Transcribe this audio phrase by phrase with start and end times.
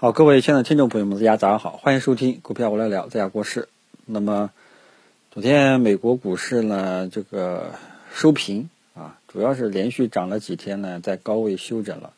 [0.00, 3.68] 好，各位亲爱的听众朋友们，大家早上好，欢迎收听股票我来聊，在家国事。
[4.06, 4.52] 那么，
[5.32, 7.72] 昨天美国股市呢，这个
[8.14, 12.12] 收平啊，主要是连续涨了几天呢，在高位休整了。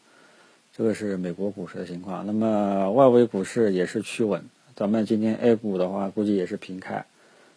[0.77, 2.27] 这个是美国股市的情况。
[2.27, 4.45] 那么，外围股市也是趋稳。
[4.77, 7.07] 咱们今天 A 股的话，估计也是平开。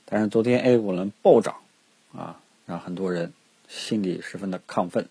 [0.05, 1.55] 但是昨天 A 股能暴涨
[2.15, 3.33] 啊，让很多人
[3.67, 5.09] 心里十分的亢奋，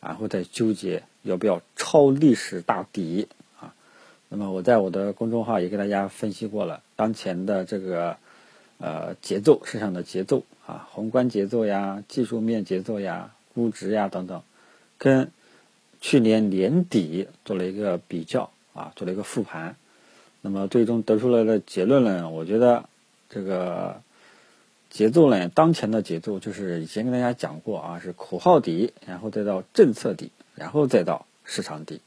[0.00, 3.26] 然后在纠结要不要抄历史大底。
[4.30, 8.16] 那么我在我的公众号也给大家分析过了，当前的这个
[8.78, 14.42] 呃节奏市场的节奏啊，宏观节奏呀、技术面节奏呀、估值呀等等，
[14.98, 15.30] 跟
[16.00, 19.76] 去年年底做了一个比较啊，做了一个复盘。
[20.42, 22.88] 那么最终得出来的结论呢，我觉得
[23.30, 24.02] 这个
[24.90, 32.00] 节奏呢，当前的节奏就是以前跟大家讲过啊，是口号底，然后再到政策底，然后再到市场底。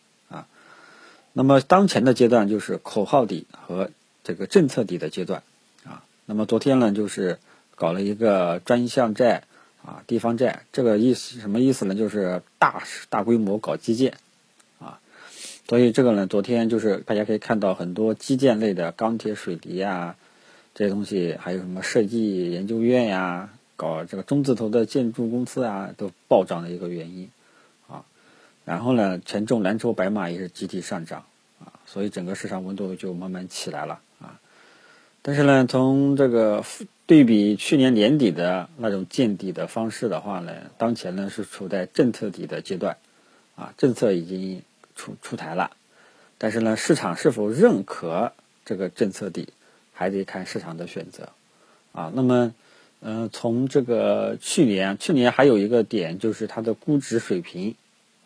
[1.33, 3.89] 那么当前的阶段就是口号底和
[4.23, 5.43] 这个政策底的阶段，
[5.85, 7.39] 啊，那么昨天呢就是
[7.75, 9.43] 搞了一个专项债
[9.83, 11.95] 啊，地方债，这个意思什么意思呢？
[11.95, 14.17] 就是大大规模搞基建，
[14.79, 14.99] 啊，
[15.67, 20.17] 所以这个呢，昨天就是大家可以看到很多基建类的钢铁、水泥呀
[20.75, 27.29] 这些东西，还有什么设计研究院呀，搞这个中字头的建筑公司啊，都暴涨的一个原因。
[28.63, 31.25] 然后呢，权重蓝筹白马也是集体上涨，
[31.59, 34.39] 啊，所以整个市场温度就慢慢起来了，啊，
[35.23, 36.63] 但是呢，从这个
[37.07, 42.97] 对比去年年底的那种见底的方式的话呢，当前呢是处在政策底的阶段，
[43.55, 44.61] 啊，政策已经
[44.95, 45.71] 出出台了，
[46.37, 48.31] 但是呢，市场是否认可
[48.63, 49.49] 这个政策底，
[49.91, 51.29] 还得看市场的选择，
[51.93, 52.53] 啊，那么，
[53.01, 57.75] 嗯，从这个去年，去年还有一个点就是它的估值水平。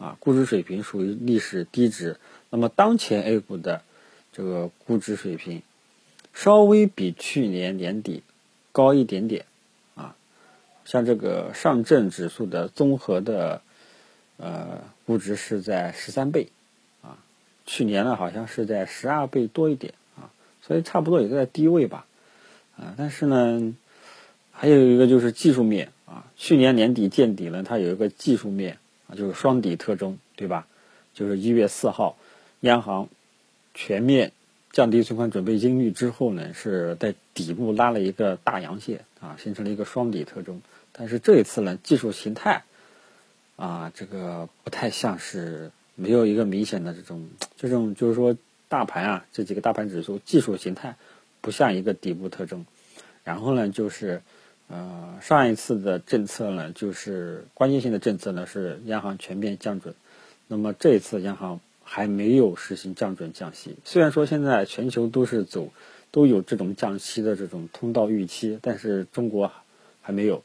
[0.05, 2.17] 啊，估值水平属于历史低值。
[2.51, 3.81] 那么当前 A 股的
[4.31, 5.63] 这个估值水平
[6.31, 8.21] 稍微比去年年底
[8.71, 9.45] 高一点点
[9.95, 10.15] 啊。
[10.85, 13.63] 像这个上证指数的综合的
[14.37, 16.49] 呃估值是在十三倍
[17.01, 17.17] 啊，
[17.65, 20.29] 去年呢好像是在十二倍多一点啊，
[20.61, 22.05] 所以差不多也在低位吧
[22.77, 22.93] 啊。
[22.95, 23.73] 但是呢，
[24.51, 28.77] 还有一个就是技术面啊，去年年底见底了，它有一个技术面。
[29.07, 30.67] 啊，就是双底特征，对吧？
[31.13, 32.17] 就是一月四号，
[32.61, 33.07] 央行
[33.73, 34.31] 全面
[34.71, 40.61] 降低存款准备金率之后呢，是在底部拉了一个大阳线啊，形成了一个双底特征。
[40.91, 42.63] 但是这一次呢，技术形态
[43.55, 48.35] 啊，这个不太像是没有一个明显的这种这种，就是说
[48.67, 50.95] 大盘啊，这几个大盘指数技术形态
[51.41, 52.65] 不像一个底部特征。
[53.23, 54.21] 然后呢，就是。
[54.67, 59.93] 呃，上一次的政策呢，就是关键性的政策呢，是央行全面降准。
[60.47, 63.75] 那么这一次央行还没有实行降准降息。
[63.83, 65.69] 虽然说现在全球都是走，
[66.11, 69.51] 都有这种降息的这种通道预期，但是中国
[70.01, 70.43] 还没有。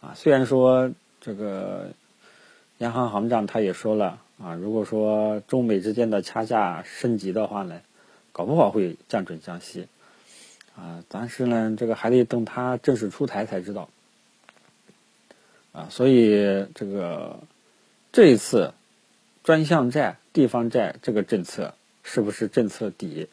[0.00, 0.90] 啊，虽然说
[1.20, 1.90] 这个
[2.78, 7.80] 央行行长他也说了啊，如果说中美之间的掐架升级的话呢，
[8.32, 9.88] 搞不好会降准降息。
[10.78, 13.90] 啊，但是呢，这个还得等它正式出台才知道。
[15.72, 17.40] 啊，所以这个
[18.12, 18.72] 这一次
[19.42, 21.74] 专项债、地方债这个政策
[22.04, 23.28] 是不是政策底，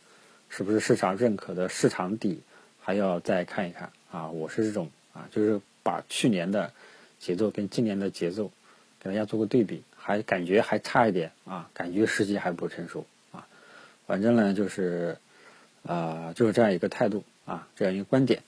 [0.50, 2.42] 是不是市场认可的市场底，
[2.82, 4.30] 还要再看一看啊。
[4.30, 6.74] 我是这种啊，就是把去年的
[7.20, 8.52] 节奏跟今年的节奏
[9.00, 13.48] 给大家做个对比，还感觉还差一点啊，感觉时机还不成熟啊。
[14.08, 15.18] 反正呢，就是
[15.88, 17.24] 啊，就是这样一个态度。
[17.46, 18.42] 啊，这样一个观点。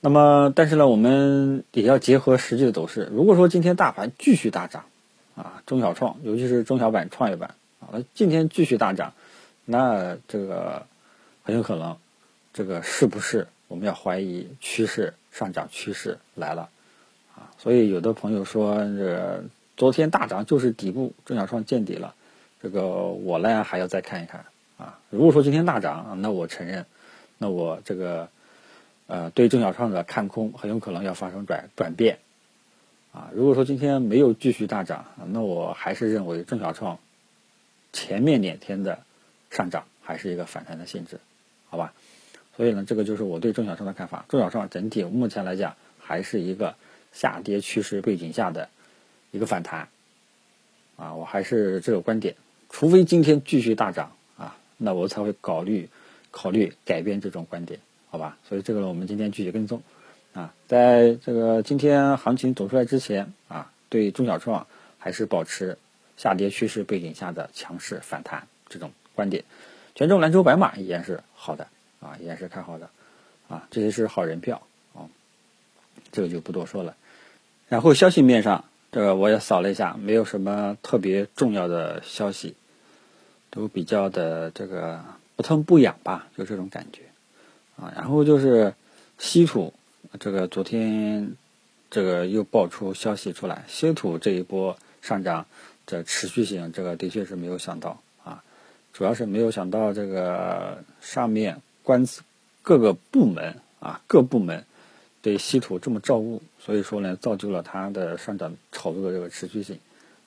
[0.00, 3.08] 那么，但是呢，我们也要结合实际的走势。
[3.12, 4.86] 如果说今天大盘继续大涨，
[5.36, 9.14] 啊，中小创，尤其是中小板、创业板，啊，那今天继续大涨，
[9.64, 10.84] 那这个
[11.44, 11.96] 很有可能，
[12.52, 16.70] 这个是不是我们要怀疑趋势上涨趋势来了？
[17.36, 19.44] 啊，所以有的朋友说，这
[19.76, 22.16] 昨天大涨就是底部，中小创见底了。
[22.60, 24.44] 这个我呢还要再看一看。
[24.78, 26.86] 啊，如果说今天大涨，那我承认。
[27.40, 28.30] 那我这个，
[29.06, 32.18] 呃，对中小创的看空很有可能要发生转转变，
[33.12, 36.98] 啊，如果说今天没有继续大涨，那我还是认为中小创
[37.92, 38.98] 前面两天的
[39.50, 41.20] 上涨还是一个反弹的性质，
[41.68, 41.94] 好吧？
[42.56, 44.24] 所以呢，这个就是我对中小创的看法。
[44.28, 46.74] 中小创整体目前来讲还是一个
[47.12, 48.68] 下跌趋势背景下的
[49.30, 49.90] 一个反弹，
[50.96, 52.34] 啊，我还是这个观点，
[52.68, 54.10] 除非今天继续大涨，
[54.78, 55.90] 那我才会考虑。
[56.30, 57.80] 考虑改变这种观点，
[58.10, 58.36] 好吧？
[58.46, 59.82] 所以这个呢，我们今天继续跟踪，
[60.34, 64.66] 啊，在这个今天行情走出来之前，啊，对中小创
[64.98, 65.78] 还是保持
[66.18, 69.44] 下跌趋势背景下的强势反弹这种观点。
[69.94, 71.66] 权重蓝筹白马依然是好的
[71.98, 72.90] 啊，依然是看好的
[73.48, 74.62] 啊，这些是好人票
[74.94, 75.08] 啊，
[76.12, 76.94] 这个就不多说了。
[77.70, 82.54] 然后消息面上，这个我也扫了一下，没有什么特别重要的消息，
[83.50, 85.02] 都比较的这个
[85.36, 87.02] 不疼不痒吧，就这种感觉
[87.76, 87.92] 啊。
[87.94, 88.74] 然后就是
[89.18, 89.72] 稀土，
[90.18, 91.30] 这个昨天
[91.90, 95.46] 这个又爆出消息出来，稀土这一波上涨。
[95.90, 98.44] 这持续性，这个的确是没有想到啊，
[98.92, 102.20] 主要是没有想到这个上面官司
[102.60, 104.62] 各个部门啊，各部门
[105.22, 109.78] 对稀土这么照顾，所以说呢，造就了它的上涨炒作的这个持续性。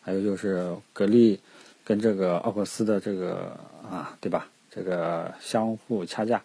[0.01, 1.39] 还有就是格力
[1.83, 3.57] 跟这个奥克斯的这个
[3.89, 4.47] 啊，对吧？
[4.69, 6.41] 这个相互掐架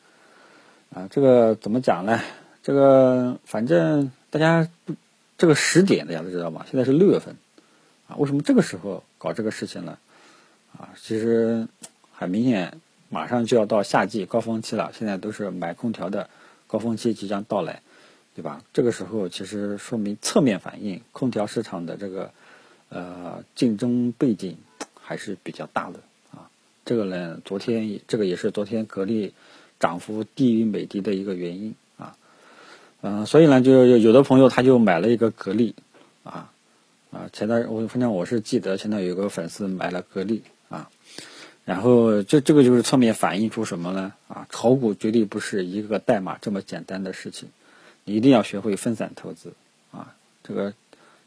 [0.92, 2.20] 啊，这个怎么讲呢？
[2.62, 4.68] 这个反正大家
[5.38, 6.66] 这个时点大家都知道吗？
[6.68, 7.36] 现在是六月份。
[8.08, 9.98] 啊，为什么这个时候搞这个事情呢？
[10.76, 11.66] 啊，其实
[12.12, 16.28] 很明显，马上就要到夏季高峰期了，现在都是买空调的
[16.66, 17.82] 高峰期即将到来，
[18.34, 18.62] 对吧？
[18.72, 22.30] 这个时候其实说明侧面反映空调市场的这个
[22.88, 24.56] 呃竞争背景
[25.06, 26.00] 还是比较大的
[26.32, 26.50] 啊。
[26.84, 29.32] 这个呢，昨天这个也是昨天格力
[29.78, 32.16] 涨幅低于美的的一个原因啊。
[33.02, 35.74] 嗯，所以呢，就有的朋友他就买了一个格力
[36.24, 36.50] 啊。
[37.12, 40.90] 啊，前段我反正我是记得前段有个粉丝买了格力啊，
[41.64, 44.12] 然后这这个就是侧面反映出什么呢？
[44.28, 47.48] 啊，炒股绝对不是一个代码这么简单的事情，
[48.04, 49.52] 你一定要学会分散投资
[49.92, 50.14] 啊。
[50.42, 50.74] 这个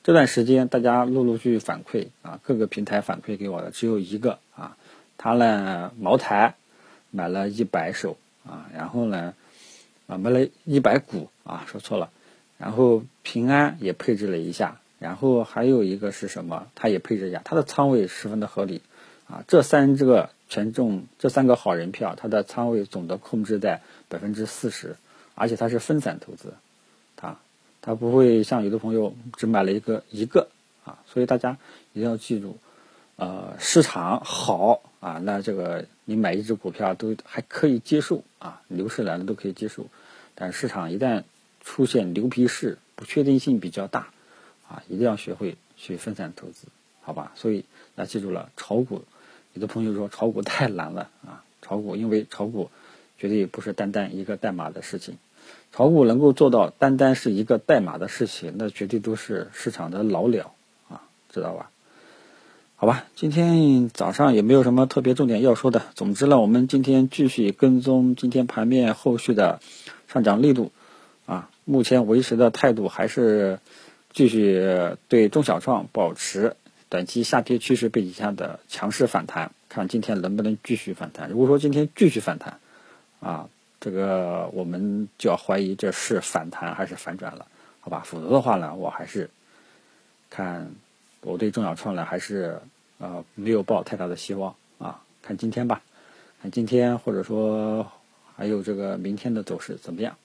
[0.09, 4.75] 这段时间大家陆陆续续反馈啊，各个平台反馈给我的只有一个啊，
[5.19, 6.55] 他呢茅台
[7.11, 9.35] 买了一百手啊，然后呢
[10.07, 12.09] 啊买了一百股啊，说错了，
[12.57, 14.79] 然后平安也配置了一下。
[14.97, 16.65] 然后还有一个是什么？
[16.73, 18.81] 他也配置一下，他的仓位十分的合理，
[19.27, 24.95] 啊，这三这个权重，这三个好人票，他的仓位总的控制在百分之四十，
[25.35, 26.55] 而且他是分散投资，
[27.89, 30.47] 它不会像有的朋友只买了一个一个
[30.85, 31.57] 啊，所以大家
[31.93, 32.59] 一定要记住，
[33.15, 39.87] 呃，市场好啊，那这个你买一只股票都还可以接受啊，牛市来了都可以接受，
[40.35, 41.23] 但市场一旦
[41.61, 44.09] 出现牛皮市，不确定性比较大。
[44.67, 46.67] 啊，一定要学会去分散投资，
[47.01, 47.31] 好吧？
[47.33, 47.65] 所以
[47.95, 49.03] 大家记住了，炒股，
[49.55, 51.43] 有的朋友说炒股太难了啊！
[51.63, 52.69] 炒股，因为炒股
[53.17, 55.17] 绝对不是单单一个代码的事情，
[55.71, 60.53] 炒股能够做到单单是一个代码的事情，那绝对都是市场的老鸟
[60.89, 61.01] 啊，
[61.31, 61.69] 知道吧？
[62.75, 65.81] 好吧，今天早上也没有什么特别重点要说的。
[65.95, 69.59] 总之呢，我们今天继续跟踪今天盘面后续的
[70.07, 70.71] 上涨力度
[71.25, 73.59] 啊，目前维持的态度还是。
[74.11, 74.59] 继续
[75.07, 76.55] 对中小创保持
[76.89, 81.29] 短期下跌趋势背景下的强势反弹，看今天能不能继续反弹。
[81.29, 82.59] 如果说今天继续反弹，
[83.19, 83.49] 啊，
[83.79, 87.47] 这个我们就要怀疑这是反弹还是反转了，
[87.81, 88.03] 好吧？
[88.05, 89.29] 否则的话呢，我还是
[90.29, 90.71] 看
[91.21, 92.59] 我对中小创呢还是
[92.99, 95.01] 呃没有抱太大的希望啊。
[95.21, 95.81] 看今天吧，
[96.41, 97.91] 看今天或者说
[98.35, 100.15] 还有这个明天的走势怎么样？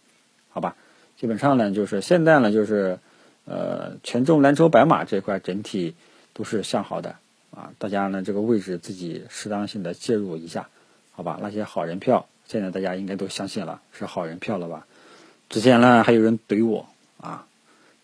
[0.50, 0.76] 好吧？
[1.16, 2.98] 基本上呢，就是现在呢，就是。
[3.46, 5.94] 呃，权重蓝筹白马这块整体
[6.32, 7.16] 都是向好的
[7.50, 10.70] 啊，大家呢这个位置自己适当性的介入一下，
[11.12, 11.38] 好吧？
[11.42, 14.86] 那些好人票，现在大家应该都相信了是好人票了吧？
[15.48, 16.86] 之前呢还有人怼我
[17.18, 17.46] 啊，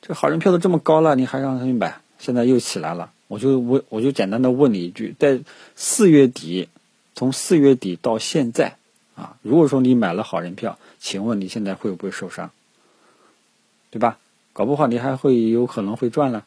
[0.02, 2.00] 这好人票都这么高了，你还让他们买？
[2.18, 5.40] 现在又起来了，我就我我就简单的问你一句，在
[5.74, 6.68] 四月底，
[7.14, 8.76] 从四月底到现在
[9.14, 12.50] 啊，如果说你买了好人票，请问你现在会不会受伤？
[13.90, 14.18] 对吧？
[14.52, 16.44] 搞不好你还会有可能会赚了，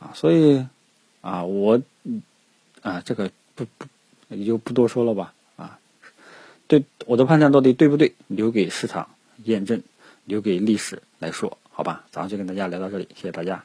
[0.00, 0.66] 啊，所以，
[1.20, 1.80] 啊，我，
[2.80, 3.86] 啊，这个不不
[4.28, 5.34] 也就不多说了吧，
[6.72, 9.06] 对我的判断到底对不对，留给市场
[9.44, 9.82] 验证，
[10.24, 13.62] 留给历史来说，好吧，咱们就跟大家聊到这里，谢谢大家。